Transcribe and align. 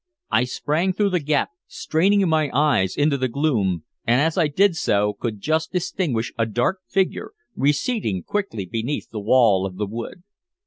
I 0.31 0.45
sprang 0.45 0.93
through 0.93 1.11
the 1.11 1.19
gap, 1.19 1.51
straining 1.67 2.27
my 2.27 2.49
eyes 2.51 2.97
into 2.97 3.19
the 3.19 3.27
gloom, 3.27 3.83
and 4.03 4.19
as 4.19 4.35
I 4.35 4.47
did 4.47 4.75
so 4.75 5.13
could 5.13 5.39
just 5.39 5.71
distinguish 5.71 6.33
a 6.39 6.47
dark 6.47 6.79
figure 6.87 7.33
receding 7.55 8.23
quickly 8.23 8.65
beneath 8.65 9.11
the 9.11 9.19
wall 9.19 9.63
of 9.63 9.77
the 9.77 9.85
wood. 9.85 10.23